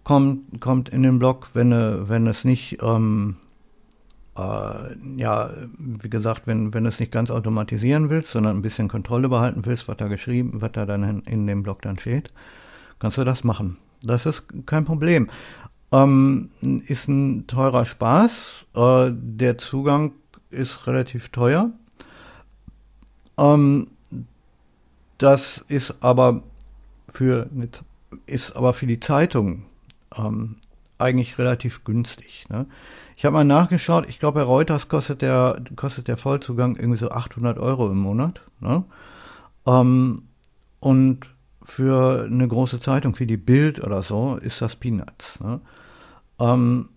[0.04, 1.72] kommt, kommt in den Blog, wenn,
[2.08, 3.38] wenn es nicht, ähm,
[4.38, 8.88] äh, ja, wie gesagt, wenn, wenn du es nicht ganz automatisieren willst, sondern ein bisschen
[8.88, 12.30] Kontrolle behalten willst, was da geschrieben, was da dann in, in dem Blog dann steht,
[13.00, 13.78] kannst du das machen.
[14.04, 15.30] Das ist kein Problem.
[15.92, 16.50] Ähm,
[16.88, 18.66] ist ein teurer Spaß.
[18.76, 20.14] Äh, der Zugang
[20.50, 21.72] ist relativ teuer.
[23.38, 23.88] Ähm,
[25.18, 26.44] das ist aber
[27.14, 27.70] für eine,
[28.26, 29.64] ist aber für die Zeitung
[30.18, 30.58] ähm,
[30.98, 32.46] eigentlich relativ günstig.
[32.50, 32.68] Ne?
[33.18, 34.08] Ich habe mal nachgeschaut.
[34.08, 38.42] Ich glaube, bei Reuters kostet der kostet der Vollzugang irgendwie so 800 Euro im Monat.
[38.60, 38.84] Ne?
[39.66, 40.24] Ähm,
[40.80, 41.30] und
[41.64, 45.40] für eine große Zeitung wie die Bild oder so ist das Peanuts.
[45.40, 45.62] Ne?
[46.42, 46.90] Ähm,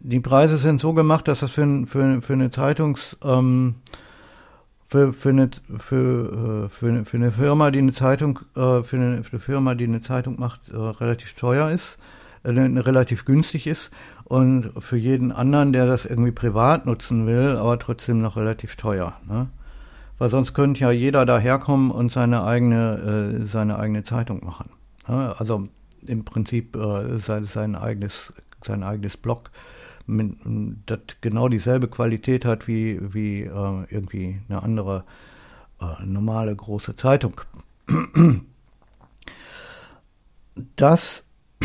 [0.00, 3.76] die Preise sind so gemacht, dass das für, für, für eine Zeitungs ähm,
[4.94, 8.96] für, für, eine, für, äh, für, eine, für eine Firma, die eine Zeitung, äh, für
[8.96, 11.98] eine, für eine Firma, die eine Zeitung macht, äh, relativ teuer ist,
[12.44, 13.90] relativ günstig ist
[14.22, 19.14] und für jeden anderen, der das irgendwie privat nutzen will, aber trotzdem noch relativ teuer.
[19.26, 19.48] Ne?
[20.18, 24.68] Weil sonst könnte ja jeder daherkommen und seine eigene, seine eigene Zeitung machen.
[25.08, 25.34] Ne?
[25.38, 25.68] Also
[26.06, 26.78] im Prinzip
[27.26, 28.32] sein, sein eigenes,
[28.64, 29.50] sein eigenes Blog
[30.06, 35.04] das genau dieselbe Qualität hat wie, wie äh, irgendwie eine andere
[35.80, 37.40] äh, normale große Zeitung.
[40.76, 41.24] Das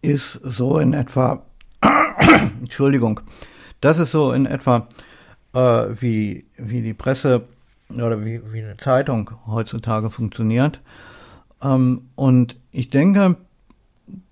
[0.00, 1.44] ist so in etwa,
[2.60, 3.18] Entschuldigung,
[3.80, 4.86] das ist so in etwa
[5.54, 5.58] äh,
[6.00, 7.48] wie, wie die Presse
[7.88, 10.78] oder wie, wie eine Zeitung heutzutage funktioniert.
[11.60, 13.34] Ähm, und ich denke,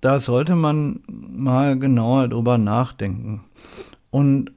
[0.01, 3.41] da sollte man mal genauer drüber nachdenken.
[4.09, 4.51] Und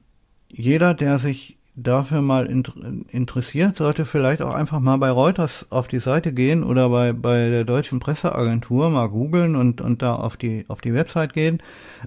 [0.49, 5.99] jeder, der sich dafür mal interessiert, sollte vielleicht auch einfach mal bei Reuters auf die
[5.99, 10.63] Seite gehen oder bei, bei der deutschen Presseagentur mal googeln und, und da auf die,
[10.69, 11.61] auf die Website gehen.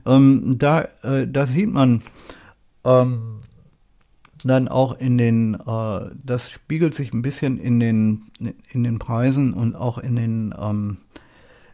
[0.07, 2.01] Ähm, da, äh, da sieht man
[2.85, 3.41] ähm,
[4.45, 8.31] dann auch in den, äh, das spiegelt sich ein bisschen in den,
[8.71, 10.97] in den Preisen und auch in den, ähm,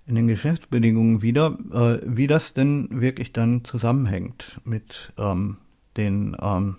[0.07, 5.57] in den Geschäftsbedingungen wieder, äh, wie das denn wirklich dann zusammenhängt mit ähm,
[5.97, 6.77] den ähm,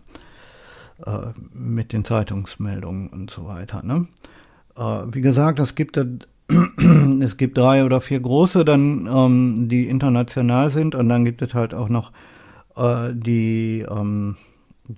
[1.06, 3.84] äh, mit den Zeitungsmeldungen und so weiter.
[3.84, 4.08] Ne?
[4.78, 5.98] Äh, wie gesagt, es gibt
[7.22, 11.54] es gibt drei oder vier große, dann ähm, die international sind und dann gibt es
[11.54, 12.12] halt auch noch
[12.76, 14.38] äh, die ähm,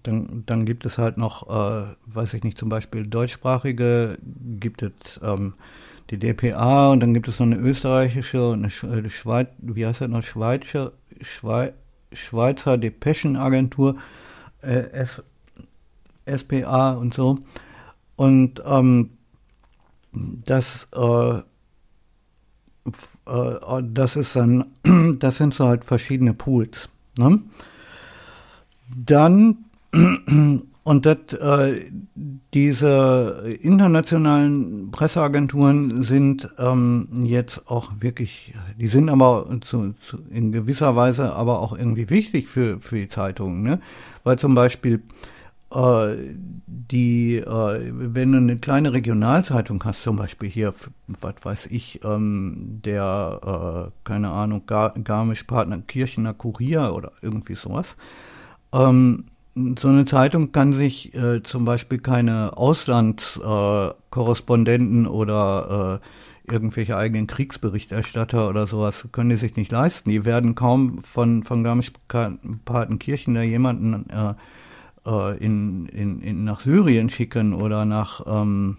[0.03, 4.17] dann, dann gibt es halt noch, äh, weiß ich nicht, zum Beispiel deutschsprachige,
[4.59, 5.53] gibt es ähm,
[6.09, 10.07] die DPA und dann gibt es noch eine österreichische und eine Schweiz, wie heißt das
[10.09, 11.73] noch, Schweizer, Schweiz,
[12.13, 13.97] Schweizer Depeschenagentur,
[14.61, 15.05] äh,
[16.25, 17.39] SPA und so.
[18.15, 19.11] Und ähm,
[20.13, 21.39] das, äh,
[23.27, 24.65] äh, das ist dann,
[25.19, 26.89] das sind so halt verschiedene Pools.
[27.17, 27.41] Ne?
[28.95, 29.65] Dann
[30.87, 31.91] und das, äh,
[32.53, 40.95] diese internationalen Presseagenturen sind ähm, jetzt auch wirklich, die sind aber zu, zu, in gewisser
[40.95, 43.81] Weise aber auch irgendwie wichtig für, für die Zeitungen, ne?
[44.23, 45.03] Weil zum Beispiel
[45.73, 46.15] äh,
[46.67, 50.73] die, äh, wenn du eine kleine Regionalzeitung hast, zum Beispiel hier,
[51.07, 57.97] was weiß ich, ähm, der, äh, keine Ahnung, Gar Garmisch-Partner Kirchener Kurier oder irgendwie sowas,
[58.71, 59.25] ähm,
[59.79, 67.27] so eine Zeitung kann sich äh, zum Beispiel keine Auslandskorrespondenten äh, oder äh, irgendwelche eigenen
[67.27, 70.09] Kriegsberichterstatter oder sowas können die sich nicht leisten.
[70.09, 74.33] Die werden kaum von, von Garmisch-Partenkirchen da jemanden äh,
[75.05, 78.77] äh, in, in, in, nach Syrien schicken oder nach ähm,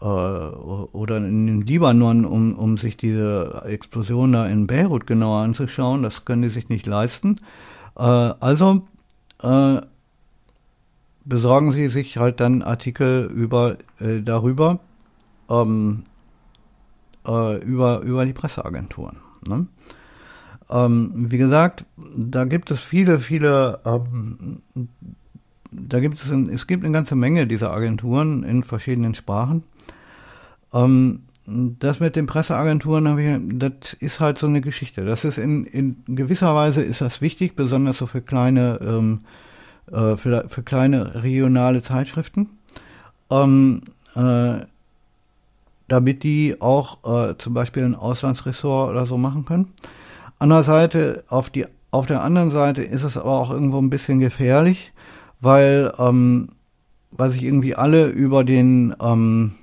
[0.00, 6.02] äh, oder in den Libanon, um, um sich diese Explosion da in Beirut genauer anzuschauen.
[6.02, 7.40] Das können die sich nicht leisten.
[7.96, 8.88] Äh, also
[9.42, 9.80] äh,
[11.24, 14.80] besorgen Sie sich halt dann Artikel über äh, darüber
[15.48, 16.04] ähm,
[17.26, 19.18] äh, über über die Presseagenturen.
[19.46, 19.66] Ne?
[20.70, 24.62] Ähm, wie gesagt, da gibt es viele viele ähm,
[25.70, 29.64] da gibt es ein, es gibt eine ganze Menge dieser Agenturen in verschiedenen Sprachen.
[30.72, 35.04] Ähm, das mit den Presseagenturen, ich, das ist halt so eine Geschichte.
[35.04, 39.20] Das ist in, in gewisser Weise ist das wichtig, besonders so für kleine, ähm,
[39.90, 42.48] äh, für, für, kleine regionale Zeitschriften,
[43.30, 43.82] ähm,
[44.14, 44.64] äh,
[45.88, 49.72] damit die auch äh, zum Beispiel ein Auslandsressort oder so machen können.
[50.38, 54.92] Andererseits, auf die, auf der anderen Seite ist es aber auch irgendwo ein bisschen gefährlich,
[55.40, 56.50] weil, ähm,
[57.10, 59.54] weil sich irgendwie alle über den ähm,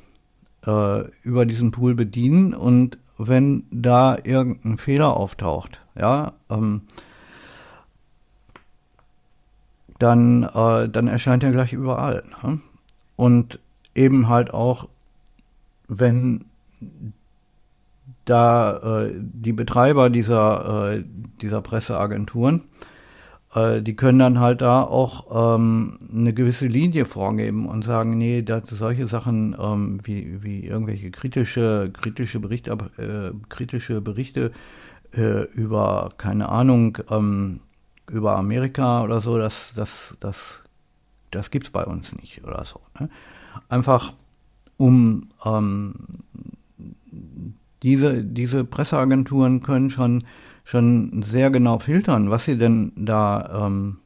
[0.65, 6.81] äh, über diesen Pool bedienen und wenn da irgendein Fehler auftaucht, ja, ähm,
[9.99, 12.23] dann, äh, dann erscheint er gleich überall.
[12.41, 12.59] Ne?
[13.17, 13.59] Und
[13.93, 14.87] eben halt auch,
[15.89, 16.45] wenn
[18.23, 21.03] da äh, die Betreiber dieser, äh,
[21.41, 22.63] dieser Presseagenturen
[23.55, 28.41] äh, die können dann halt da auch ähm, eine gewisse Linie vorgeben und sagen, nee,
[28.41, 34.51] das, solche Sachen ähm, wie, wie irgendwelche kritische, kritische Berichte, äh, kritische Berichte
[35.13, 37.61] äh, über, keine Ahnung, ähm,
[38.09, 40.63] über Amerika oder so, das, das, das,
[41.31, 42.81] das gibt's bei uns nicht oder so.
[42.99, 43.09] Ne?
[43.67, 44.13] Einfach
[44.77, 45.95] um ähm,
[47.83, 50.23] diese, diese Presseagenturen können schon
[50.69, 53.97] schon sehr genau filtern, was sie denn da, ähm,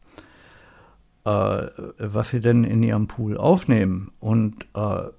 [1.26, 1.68] äh,
[2.00, 4.12] was sie denn in ihrem Pool aufnehmen.
[4.22, 5.10] Und äh,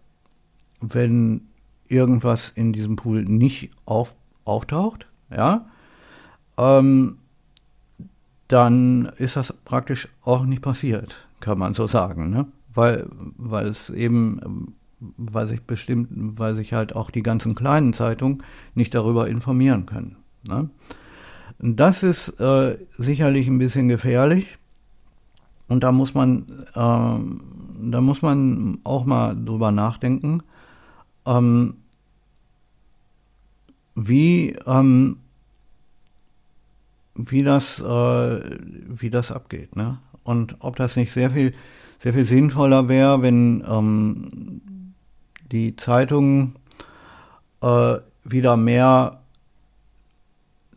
[0.80, 1.42] wenn
[1.87, 4.14] irgendwas in diesem Pool nicht auf,
[4.46, 5.66] auftaucht, ja,
[6.57, 7.18] ähm,
[8.48, 12.46] dann ist das praktisch auch nicht passiert, kann man so sagen, ne?
[12.73, 13.06] Weil,
[13.37, 16.08] weil es eben, weil sich bestimmt,
[16.38, 18.42] weil sich halt auch die ganzen kleinen Zeitungen
[18.75, 20.16] nicht darüber informieren können.
[20.48, 20.71] Ne?
[21.67, 24.58] Das ist äh, sicherlich ein bisschen gefährlich.
[25.67, 26.44] Und da muss man,
[26.75, 30.42] äh, da muss man auch mal drüber nachdenken,
[31.25, 31.79] ähm,
[33.94, 35.17] wie, ähm,
[37.15, 38.58] wie das, äh,
[39.00, 39.96] wie das abgeht, ne?
[40.23, 41.54] Und ob das nicht sehr viel,
[42.02, 44.92] sehr viel sinnvoller wäre, wenn ähm,
[45.50, 46.56] die Zeitungen
[47.62, 49.23] äh, wieder mehr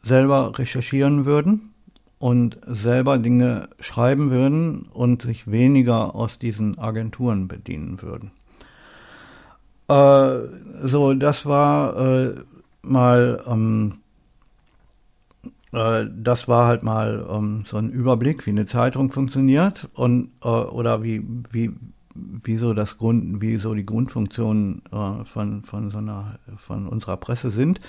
[0.08, 1.74] selber recherchieren würden
[2.20, 8.32] und selber Dinge schreiben würden und sich weniger aus diesen Agenturen bedienen würden.
[9.88, 12.36] Äh, so, das war äh,
[12.82, 14.00] mal, ähm,
[15.72, 20.48] äh, das war halt mal ähm, so ein Überblick, wie eine Zeitung funktioniert und äh,
[20.48, 21.72] oder wie, wie,
[22.44, 27.18] wie so das Grund, wie so die Grundfunktionen äh, von, von so einer, von unserer
[27.18, 27.80] Presse sind.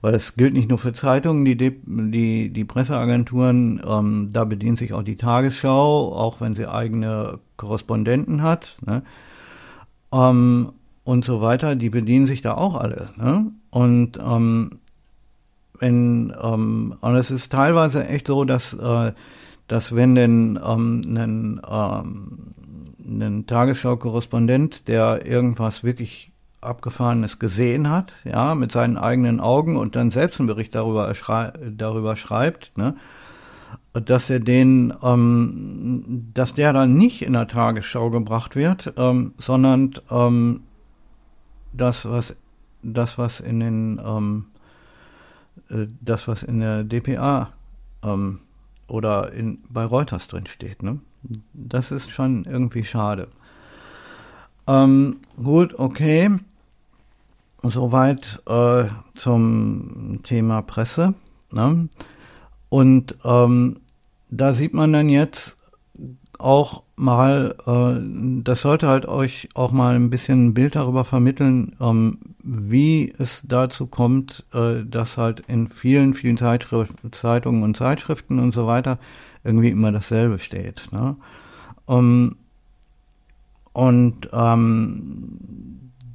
[0.00, 4.92] Weil es gilt nicht nur für Zeitungen, die, die, die Presseagenturen, ähm, da bedient sich
[4.92, 9.02] auch die Tagesschau, auch wenn sie eigene Korrespondenten hat, ne?
[10.12, 10.72] ähm,
[11.04, 13.10] und so weiter, die bedienen sich da auch alle.
[13.16, 13.50] Ne?
[13.70, 14.78] Und ähm,
[15.78, 19.12] wenn, ähm, und es ist teilweise echt so, dass, äh,
[19.68, 22.54] dass wenn denn ähm, ein, ähm,
[23.00, 30.10] ein Tagesschau-Korrespondent, der irgendwas wirklich Abgefahrenes gesehen hat, ja, mit seinen eigenen Augen und dann
[30.10, 31.12] selbst einen Bericht darüber,
[31.70, 32.96] darüber schreibt, ne,
[33.92, 39.94] dass er den, ähm, dass der dann nicht in der Tagesschau gebracht wird, ähm, sondern
[40.10, 40.62] ähm,
[41.72, 42.34] das, was
[42.82, 44.46] das, was in den ähm,
[45.70, 47.52] äh, das, was in der DPA
[48.02, 48.40] ähm,
[48.88, 50.98] oder in, bei Reuters drin steht, ne?
[51.52, 53.28] Das ist schon irgendwie schade.
[54.66, 56.30] Ähm, gut, okay.
[57.62, 58.84] Soweit äh,
[59.14, 61.14] zum Thema Presse.
[61.50, 61.88] Ne?
[62.68, 63.80] Und ähm,
[64.30, 65.56] da sieht man dann jetzt
[66.38, 71.76] auch mal, äh, das sollte halt euch auch mal ein bisschen ein Bild darüber vermitteln,
[71.80, 78.54] ähm, wie es dazu kommt, äh, dass halt in vielen, vielen Zeitungen und Zeitschriften und
[78.54, 78.98] so weiter
[79.44, 80.88] irgendwie immer dasselbe steht.
[80.92, 81.16] Ne?
[81.86, 82.36] Um,
[83.72, 85.38] und ähm,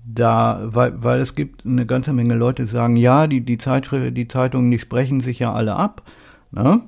[0.06, 4.16] da, weil, weil es gibt eine ganze Menge Leute, die sagen, ja, die, die, Zeitschrift,
[4.16, 6.04] die Zeitungen, die sprechen sich ja alle ab.
[6.52, 6.82] Ne?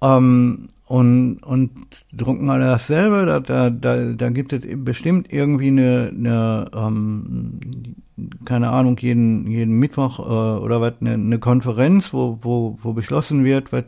[0.00, 1.70] Ähm, und, und
[2.12, 3.24] drucken alle dasselbe.
[3.24, 7.96] Da, da, da, da gibt es bestimmt irgendwie eine, eine ähm,
[8.44, 13.42] keine Ahnung, jeden, jeden Mittwoch äh, oder was, eine, eine Konferenz, wo, wo, wo beschlossen
[13.42, 13.84] wird, was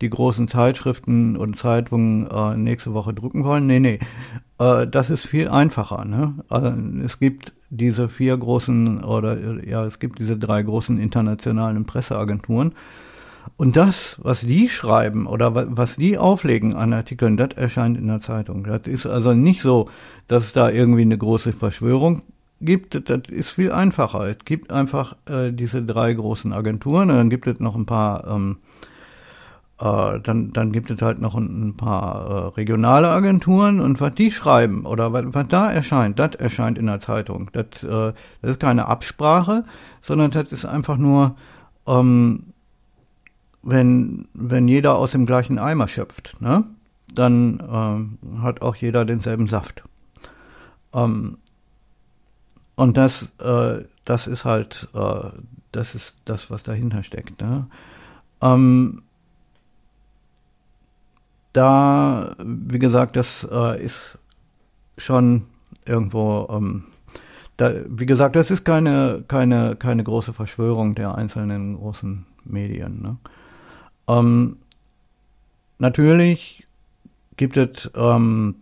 [0.00, 3.66] die großen Zeitschriften und Zeitungen äh, nächste Woche drucken wollen.
[3.66, 3.98] Nee, nee.
[4.60, 6.04] Äh, das ist viel einfacher.
[6.04, 6.34] Ne?
[6.48, 6.72] Also,
[7.04, 12.74] es gibt diese vier großen oder ja, es gibt diese drei großen internationalen Presseagenturen.
[13.56, 18.20] Und das, was die schreiben oder was die auflegen an Artikeln, das erscheint in der
[18.20, 18.64] Zeitung.
[18.64, 19.88] Das ist also nicht so,
[20.26, 22.22] dass es da irgendwie eine große Verschwörung
[22.60, 24.26] gibt, das ist viel einfacher.
[24.26, 28.58] Es gibt einfach äh, diese drei großen Agenturen, dann gibt es noch ein paar, ähm,
[29.78, 34.14] äh, dann, dann gibt es halt noch ein, ein paar äh, regionale Agenturen und was
[34.14, 37.50] die schreiben oder was, was da erscheint, das erscheint in der Zeitung.
[37.52, 39.64] Das, äh, das ist keine Absprache,
[40.00, 41.36] sondern das ist einfach nur,
[41.86, 42.53] ähm,
[43.64, 46.64] wenn, wenn jeder aus dem gleichen Eimer schöpft, ne?
[47.12, 49.82] dann ähm, hat auch jeder denselben Saft.
[50.92, 51.38] Ähm,
[52.76, 55.30] und das, äh, das ist halt, äh,
[55.72, 57.40] das ist das, was dahinter steckt.
[57.40, 57.66] Ne?
[58.42, 59.02] Ähm,
[61.52, 64.18] da, wie gesagt, das äh, ist
[64.98, 65.44] schon
[65.86, 66.84] irgendwo, ähm,
[67.56, 73.00] da, wie gesagt, das ist keine, keine, keine große Verschwörung der einzelnen großen Medien.
[73.02, 73.16] Ne?
[74.08, 74.56] Ähm,
[75.78, 76.66] natürlich
[77.36, 78.56] gibt es, ähm,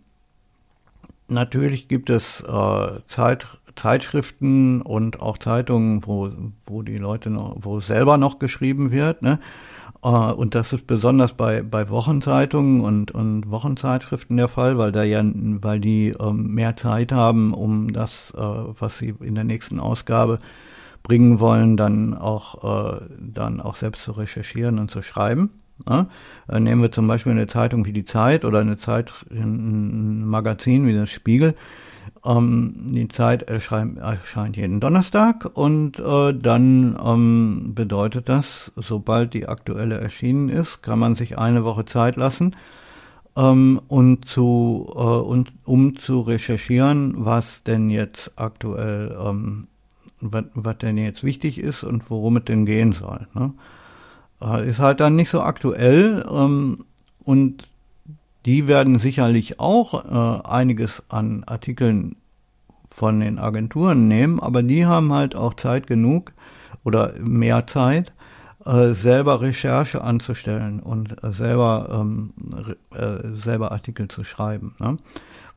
[1.27, 6.31] natürlich gibt es äh, Zeit, Zeitschriften und auch Zeitungen, wo,
[6.65, 9.39] wo die Leute noch, wo selber noch geschrieben wird, ne?
[10.03, 15.03] Äh, und das ist besonders bei, bei Wochenzeitungen und, und Wochenzeitschriften der Fall, weil da
[15.03, 19.79] ja, weil die ähm, mehr Zeit haben, um das, äh, was sie in der nächsten
[19.79, 20.39] Ausgabe
[21.03, 25.51] bringen wollen, dann auch, äh, dann auch selbst zu recherchieren und zu schreiben.
[25.87, 26.07] Ja?
[26.49, 30.87] Äh, nehmen wir zum Beispiel eine Zeitung wie die Zeit oder eine Zeit, ein Magazin
[30.87, 31.55] wie das Spiegel
[32.25, 39.47] ähm, die Zeit erscheint, erscheint, jeden Donnerstag und äh, dann ähm, bedeutet das, sobald die
[39.47, 42.55] aktuelle erschienen ist, kann man sich eine Woche Zeit lassen,
[43.35, 49.67] ähm, und zu, äh, und, um zu recherchieren, was denn jetzt aktuell, ähm,
[50.31, 53.27] was, denn jetzt wichtig ist und worum es denn gehen soll.
[53.33, 53.53] Ne?
[54.41, 56.85] Äh, ist halt dann nicht so aktuell ähm,
[57.23, 57.63] und
[58.45, 62.17] die werden sicherlich auch äh, einiges an Artikeln
[62.89, 66.33] von den Agenturen nehmen, aber die haben halt auch Zeit genug
[66.83, 68.13] oder mehr Zeit,
[68.65, 72.33] äh, selber Recherche anzustellen und äh, selber, ähm,
[72.93, 74.75] äh, selber Artikel zu schreiben.
[74.79, 74.97] Ne?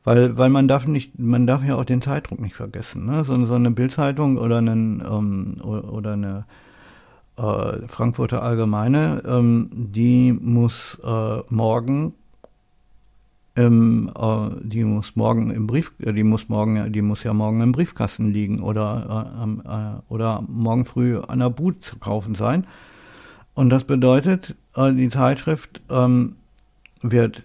[0.07, 3.07] Weil, weil man darf nicht, man darf ja auch den Zeitdruck nicht vergessen.
[3.07, 3.25] Ne?
[3.25, 6.45] So, so eine Bildzeitung oder, einen, ähm, oder eine
[7.35, 12.13] äh, Frankfurter Allgemeine, ähm, die muss äh, morgen
[13.55, 17.59] im, äh, die muss morgen im Brief, äh, die muss morgen, die muss ja morgen
[17.59, 22.65] im Briefkasten liegen oder äh, oder morgen früh an der Boot zu kaufen sein.
[23.55, 26.37] Und das bedeutet, die Zeitschrift ähm,
[27.01, 27.43] wird,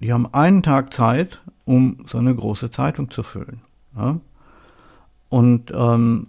[0.00, 3.60] die haben einen Tag Zeit, um so eine große Zeitung zu füllen.
[3.96, 4.20] Ja?
[5.28, 6.28] Und ähm,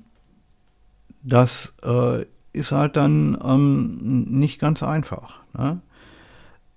[1.23, 5.39] das äh, ist halt dann ähm, nicht ganz einfach.
[5.57, 5.81] Ne?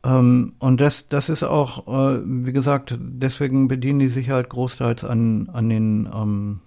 [0.04, 5.04] Ähm, und das, das ist auch, äh, wie gesagt, deswegen bedienen die sich halt großteils
[5.04, 6.60] an, an, den, ähm,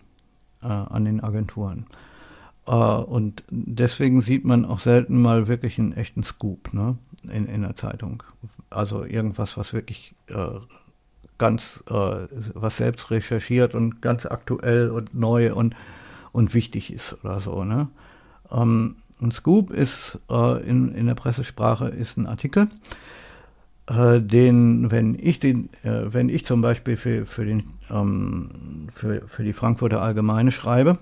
[0.62, 1.86] äh, an den Agenturen.
[2.68, 6.98] Äh, und deswegen sieht man auch selten mal wirklich einen echten Scoop ne?
[7.24, 8.24] In, in der Zeitung.
[8.70, 10.60] Also irgendwas, was wirklich äh,
[11.38, 15.76] ganz, äh, was selbst recherchiert und ganz aktuell und neu und,
[16.32, 17.64] und wichtig ist oder so.
[17.64, 17.88] Ne?
[18.52, 22.70] Ähm, ein Scoop ist äh, in, in der Pressesprache ist ein Artikel,
[23.88, 29.28] äh, den, wenn ich den, äh, wenn ich zum Beispiel für, für, den, ähm, für,
[29.28, 30.98] für die Frankfurter Allgemeine schreibe,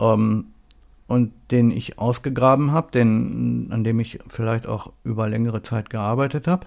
[0.00, 0.46] ähm,
[1.06, 6.46] und den ich ausgegraben habe, den, an dem ich vielleicht auch über längere Zeit gearbeitet
[6.46, 6.66] habe,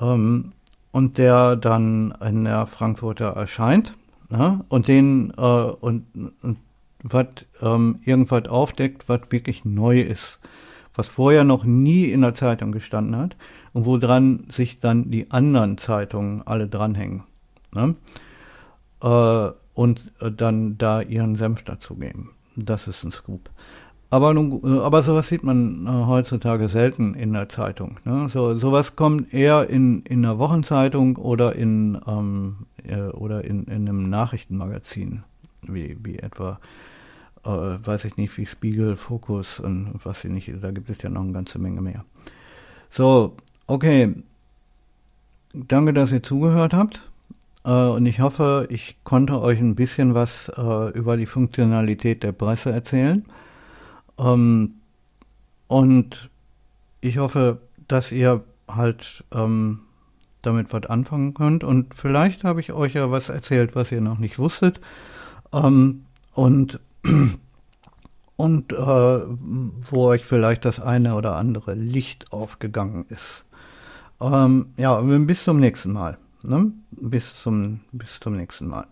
[0.00, 0.52] ähm,
[0.92, 3.94] und der dann in der Frankfurter erscheint,
[4.30, 6.06] ja, und den äh, und,
[6.42, 6.56] und
[7.02, 7.26] was
[7.60, 10.40] ähm, irgendwas aufdeckt, was wirklich neu ist,
[10.94, 13.36] was vorher noch nie in der Zeitung gestanden hat
[13.72, 17.24] und woran sich dann die anderen Zeitungen alle dranhängen.
[17.72, 17.94] Ne?
[19.02, 22.30] Äh, und äh, dann da ihren Senf dazugeben.
[22.56, 23.50] Das ist ein Scoop.
[24.08, 27.98] Aber, nun, äh, aber sowas sieht man äh, heutzutage selten in der Zeitung.
[28.04, 28.28] Ne?
[28.32, 33.88] So, sowas kommt eher in, in einer Wochenzeitung oder in, ähm, äh, oder in, in
[33.88, 35.24] einem Nachrichtenmagazin,
[35.62, 36.60] wie, wie etwa
[37.44, 41.10] äh, weiß ich nicht, wie Spiegel, Fokus und was sie nicht, da gibt es ja
[41.10, 42.04] noch eine ganze Menge mehr.
[42.90, 43.36] So,
[43.66, 44.14] okay.
[45.52, 47.00] Danke, dass ihr zugehört habt.
[47.66, 52.32] Äh, und ich hoffe, ich konnte euch ein bisschen was äh, über die Funktionalität der
[52.32, 53.24] Presse erzählen.
[54.18, 54.76] Ähm,
[55.66, 56.30] und
[57.00, 57.58] ich hoffe,
[57.88, 59.80] dass ihr halt ähm,
[60.42, 61.64] damit was anfangen könnt.
[61.64, 64.80] Und vielleicht habe ich euch ja was erzählt, was ihr noch nicht wusstet.
[65.52, 66.80] Ähm, und
[68.36, 73.44] und äh, wo euch vielleicht das eine oder andere Licht aufgegangen ist.
[74.20, 76.18] Ähm, ja, bis zum nächsten Mal.
[76.46, 76.72] Ne?
[76.90, 78.86] Bis, zum, bis zum nächsten Mal.